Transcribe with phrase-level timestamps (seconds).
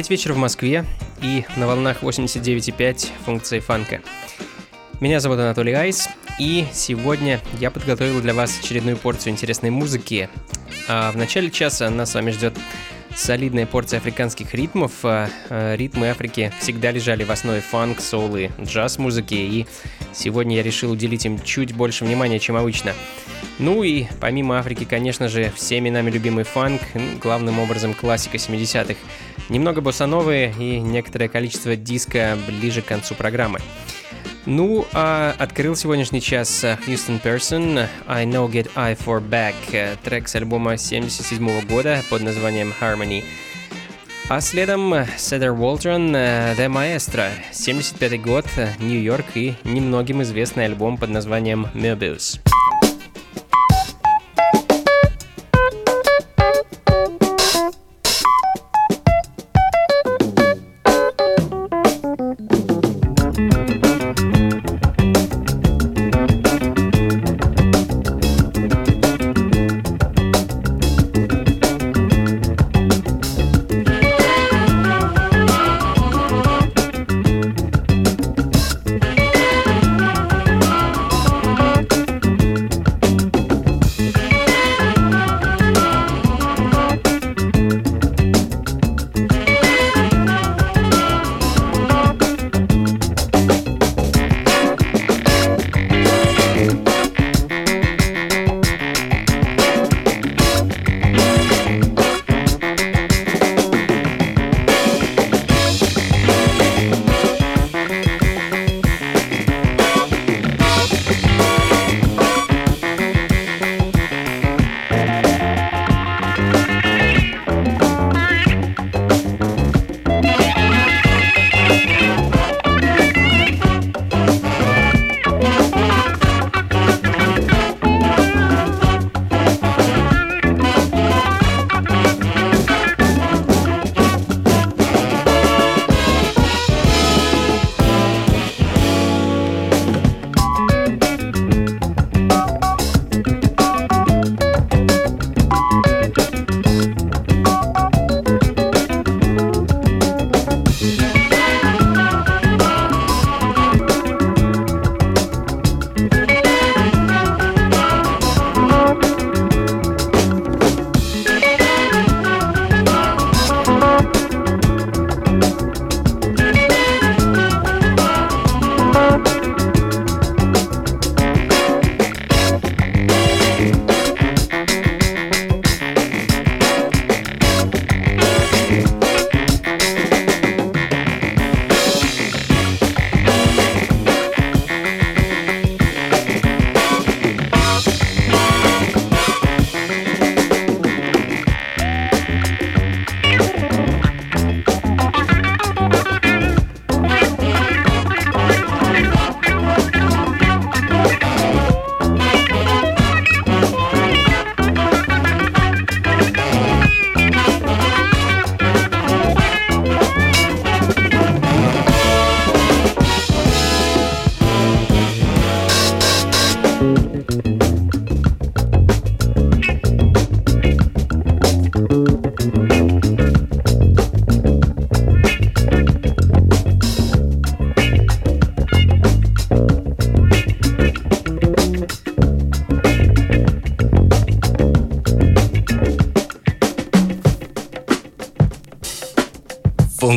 [0.00, 0.86] 9 вечера в Москве
[1.20, 4.00] и на волнах 89,5 функции фанка.
[4.98, 6.08] Меня зовут Анатолий Айс,
[6.38, 10.30] и сегодня я подготовил для вас очередную порцию интересной музыки.
[10.88, 12.56] А в начале часа нас с вами ждет
[13.14, 14.92] солидная порция африканских ритмов.
[15.02, 19.66] А, а, ритмы Африки всегда лежали в основе фанк, соул и джаз-музыки, и
[20.14, 22.94] сегодня я решил уделить им чуть больше внимания, чем обычно.
[23.58, 26.80] Ну и помимо Африки, конечно же, всеми нами любимый фанк,
[27.20, 28.96] главным образом классика 70-х.
[29.50, 33.58] Немного боссановые и некоторое количество диска ближе к концу программы.
[34.46, 40.36] Ну, а открыл сегодняшний час Houston Person I Know Get I For Back, трек с
[40.36, 43.24] альбома 77 года под названием Harmony.
[44.28, 48.46] А следом Седер Уолтрон The Maestro, 75 год,
[48.78, 52.40] Нью-Йорк и немногим известный альбом под названием Möbius.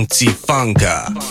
[0.03, 1.22] Anti-funka.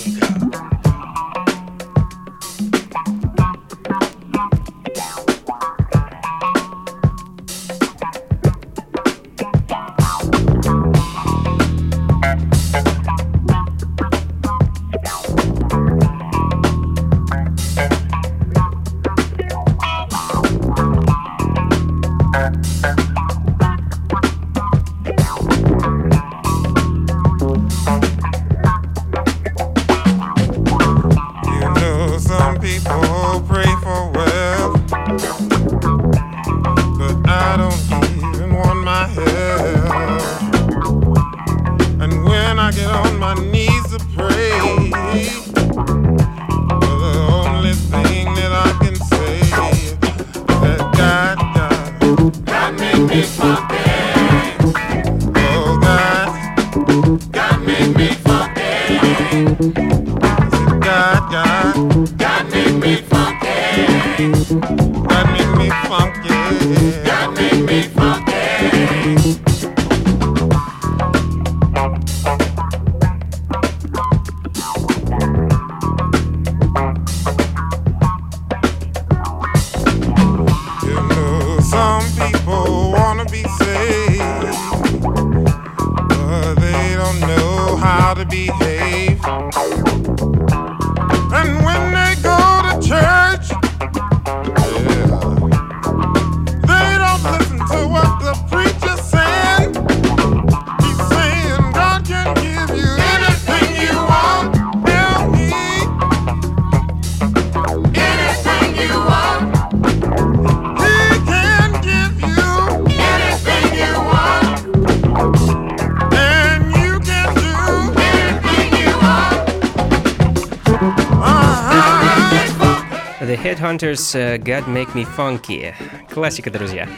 [123.79, 125.75] Uh, God Make Me Funky.
[126.13, 126.89] Классика, друзья.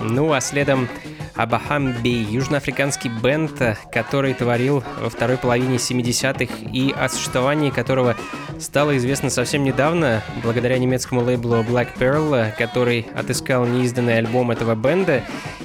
[0.00, 0.88] Ну а следом
[1.36, 3.52] Абахамби, южноафриканский бенд,
[3.92, 8.16] который творил во второй половине 70-х и о существовании которого
[8.58, 15.22] стало известно совсем недавно, благодаря немецкому лейблу Black Pearl, который отыскал неизданный альбом этого бенда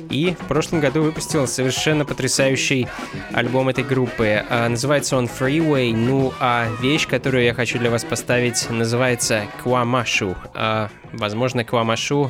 [0.10, 2.88] и в прошлом году выпустил совершенно потрясающий
[3.32, 4.44] альбом этой группы.
[4.50, 10.36] А, называется он Freeway, ну а вещь, которую я хочу для вас поставить, называется Квамашу.
[10.64, 12.30] А, возможно, Квамашу.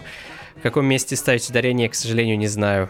[0.56, 2.90] В каком месте ставить ударение, к сожалению, не знаю.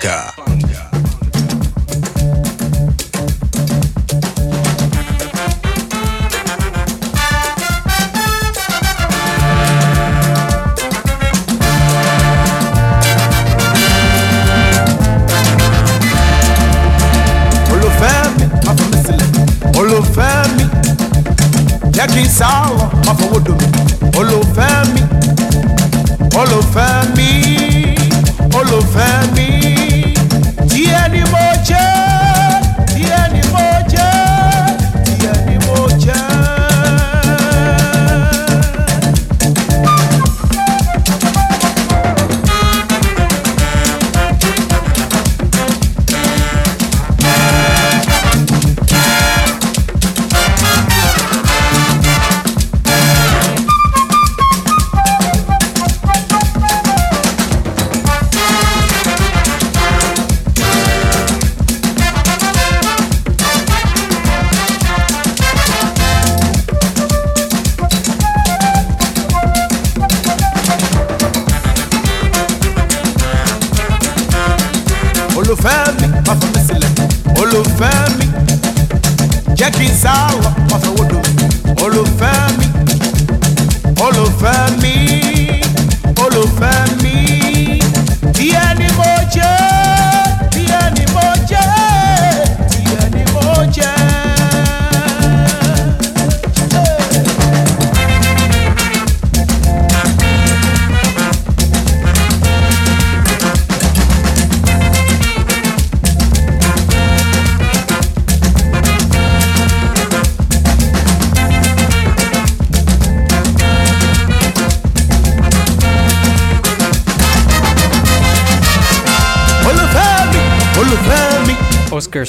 [0.00, 0.29] Funka.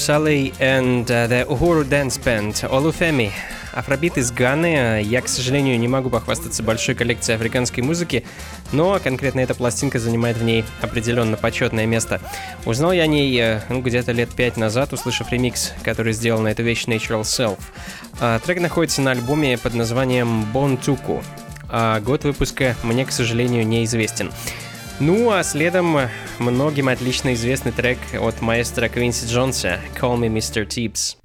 [0.01, 3.31] Sully and uh, the Uhuru Dance Band Olufemi.
[3.71, 4.99] Афробит из Ганы.
[5.03, 8.25] Я, к сожалению, не могу похвастаться большой коллекцией африканской музыки,
[8.71, 12.19] но конкретно эта пластинка занимает в ней определенно почетное место.
[12.65, 16.47] Узнал я о ней э, ну, где-то лет пять назад, услышав ремикс, который сделал на
[16.47, 17.59] эту вещь Natural Self.
[18.19, 21.23] А, трек находится на альбоме под названием Tuku,
[21.69, 24.31] а год выпуска мне, к сожалению, неизвестен.
[25.03, 25.97] Ну а следом
[26.37, 30.63] многим отлично известный трек от маэстро Квинси Джонса «Call Me Mr.
[30.63, 31.17] Tibbs».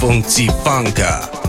[0.00, 1.39] Funzifanka.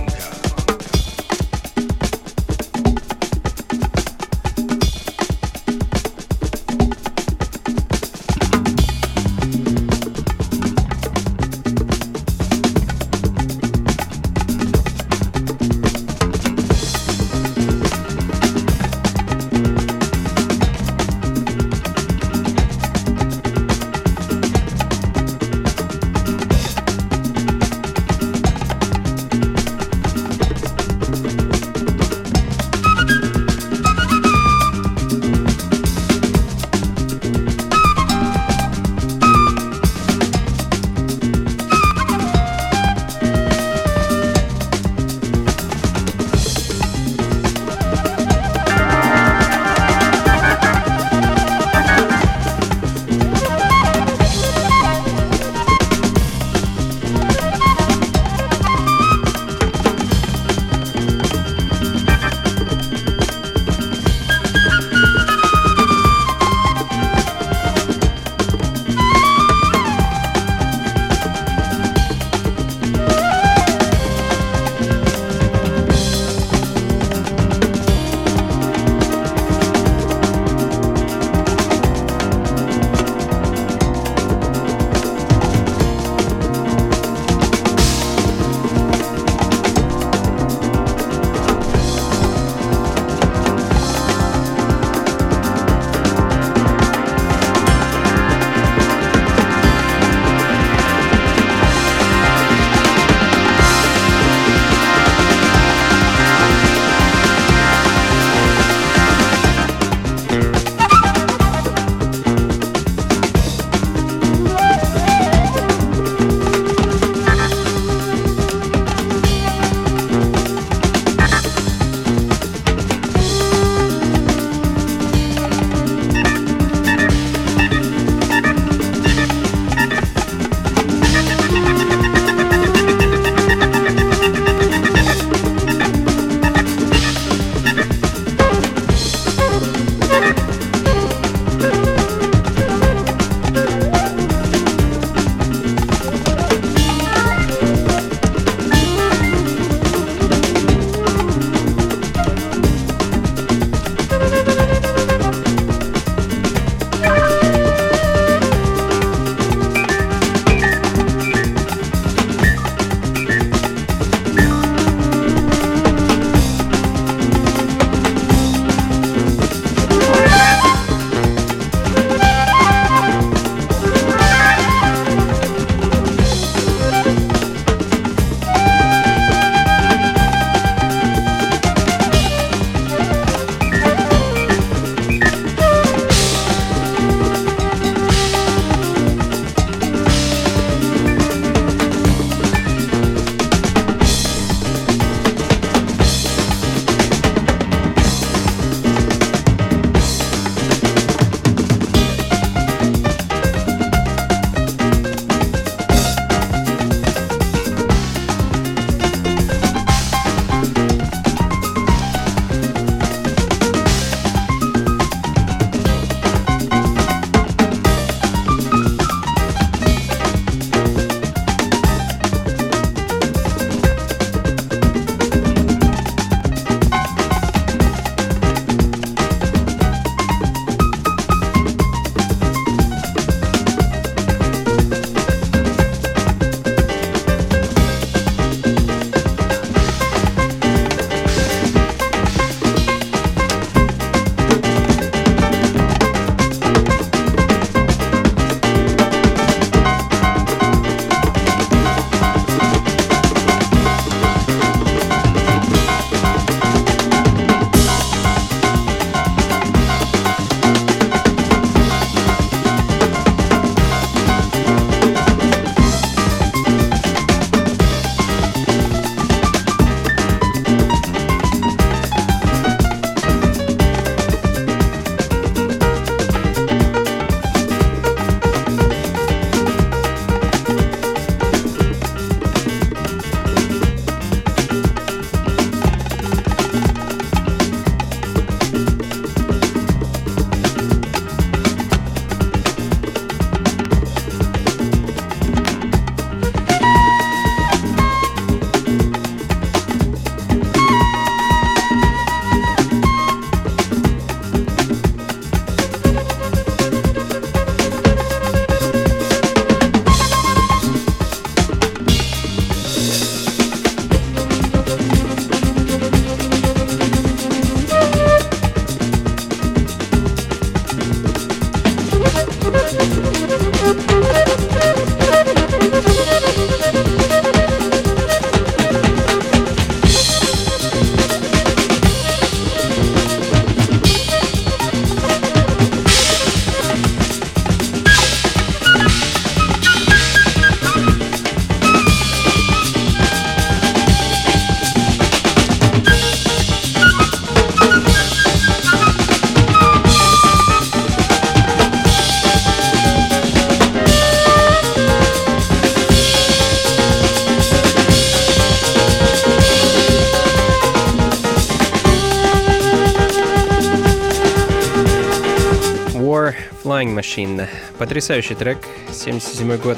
[367.32, 367.68] Machine.
[367.98, 368.78] Потрясающий трек,
[369.12, 369.98] 77 год.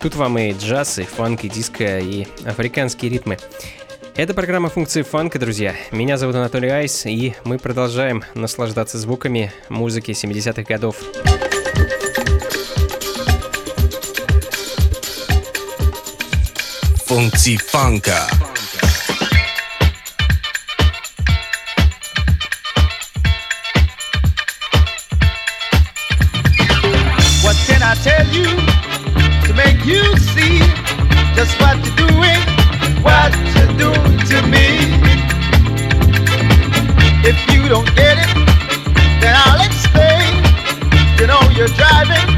[0.00, 3.38] Тут вам и джаз, и фанк, и диско, и африканские ритмы.
[4.14, 5.74] Это программа функции фанка, друзья.
[5.90, 10.96] Меня зовут Анатолий Айс, и мы продолжаем наслаждаться звуками музыки 70-х годов.
[17.06, 18.28] Функции фанка.
[31.38, 32.42] Just what you're doing,
[33.04, 34.66] what you're doing to me?
[37.22, 38.34] If you don't get it,
[39.20, 40.34] then I'll explain.
[41.16, 42.37] You know you're driving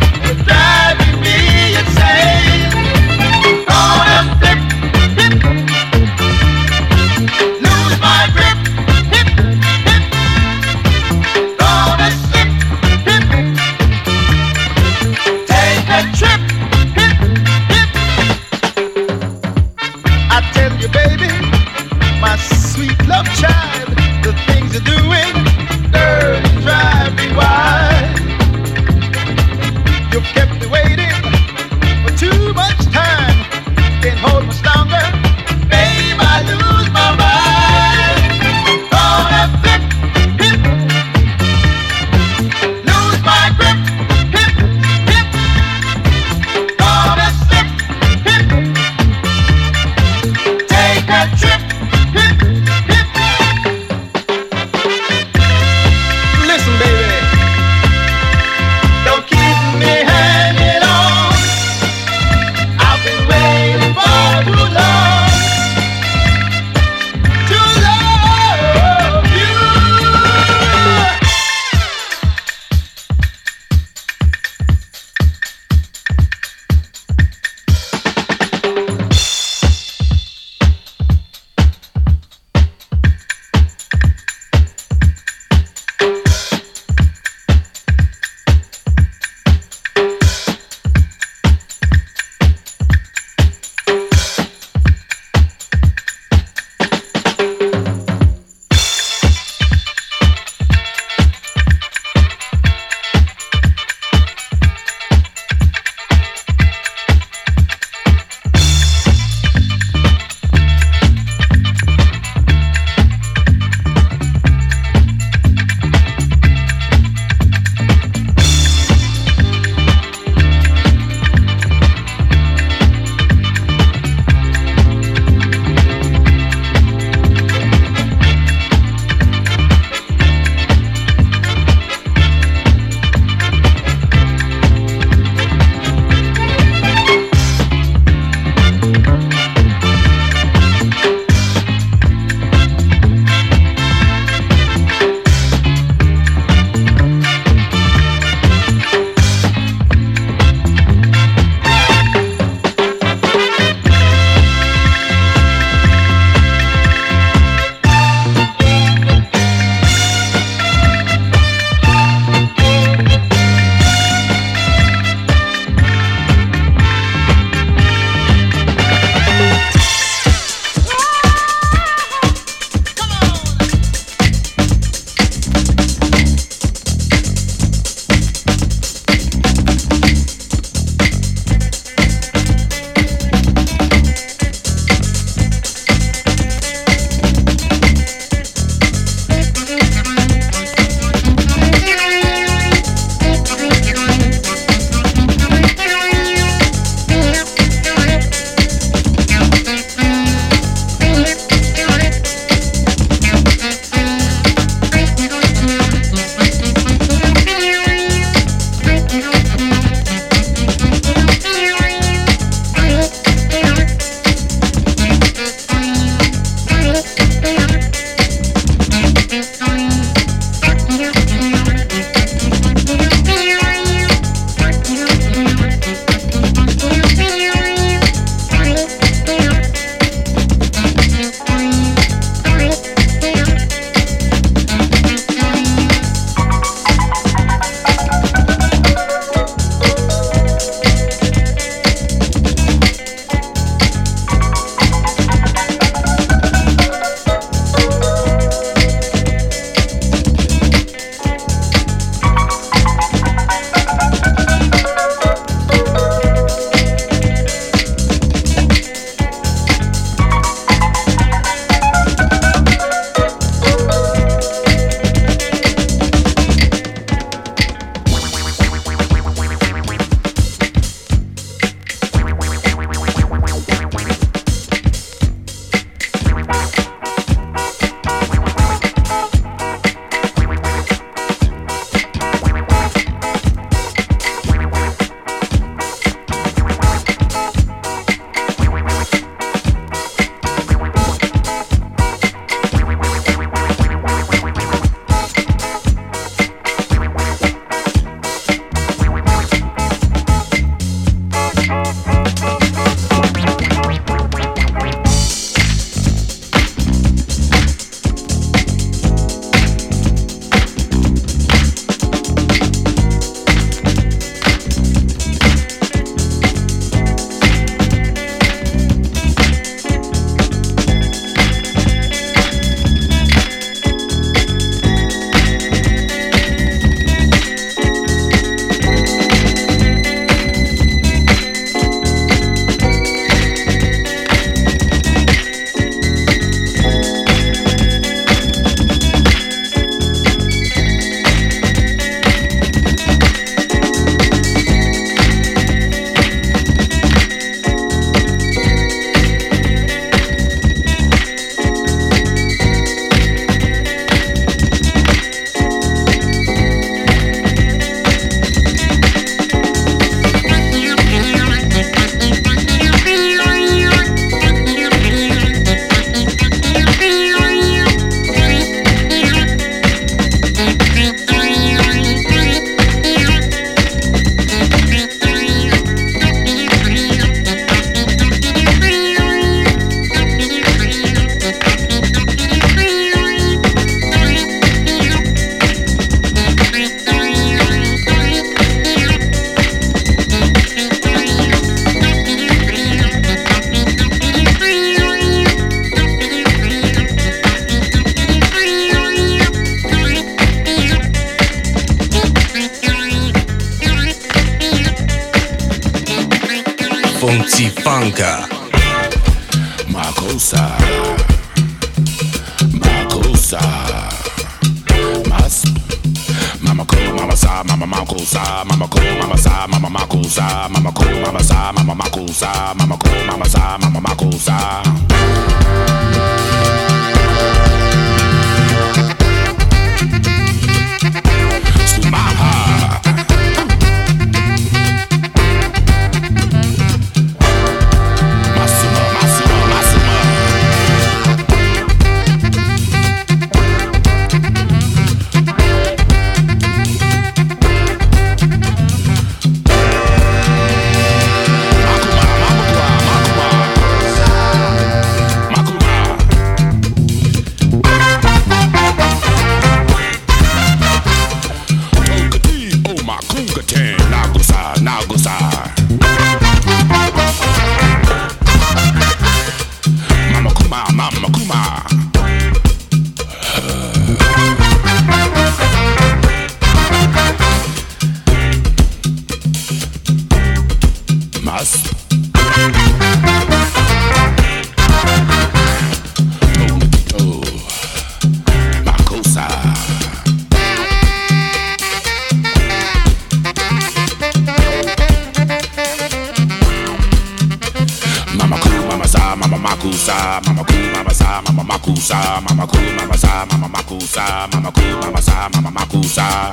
[502.16, 506.52] mama cool, mama sa, mama makusa, mama cool, mama sa, mama makusa.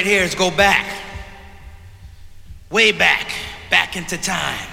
[0.00, 0.86] right here is go back,
[2.70, 3.30] way back,
[3.68, 4.69] back into time.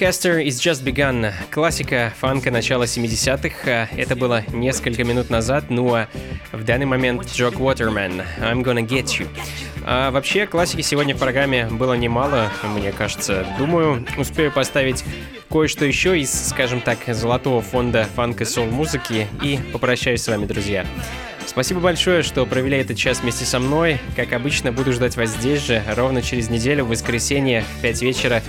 [0.00, 1.30] Кастер is Just Begun.
[1.50, 3.90] Классика фанка начала 70-х.
[3.94, 6.08] Это было несколько минут назад, ну а
[6.52, 9.28] в данный момент Джок Уотерман I'm Gonna Get You.
[9.84, 13.46] А вообще, классики сегодня в программе было немало, мне кажется.
[13.58, 15.04] Думаю, успею поставить
[15.50, 20.86] кое-что еще из, скажем так, золотого фонда фанк и сол-музыки и попрощаюсь с вами, друзья.
[21.50, 23.98] Спасибо большое, что провели этот час вместе со мной.
[24.14, 28.40] Как обычно, буду ждать вас здесь же, ровно через неделю, в воскресенье, в 5 вечера,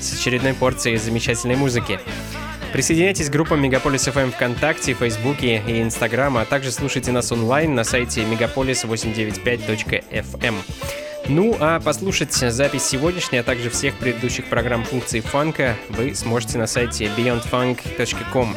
[0.00, 2.00] с очередной порцией замечательной музыки.
[2.72, 7.84] Присоединяйтесь к группам Мегаполис FM ВКонтакте, Фейсбуке и Инстаграм, а также слушайте нас онлайн на
[7.84, 10.54] сайте megapolis895.fm.
[11.28, 16.66] Ну, а послушать запись сегодняшней, а также всех предыдущих программ функций фанка вы сможете на
[16.66, 18.56] сайте beyondfunk.com.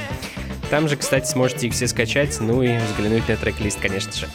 [0.72, 4.28] Там же, кстати, сможете их все скачать, ну и взглянуть на трек-лист, конечно же.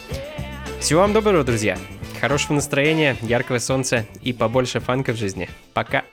[0.79, 1.79] Всего вам доброго, друзья!
[2.21, 5.49] Хорошего настроения, яркого солнца и побольше фанка в жизни.
[5.73, 6.03] Пока!